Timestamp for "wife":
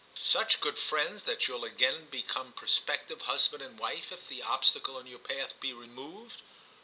3.77-4.11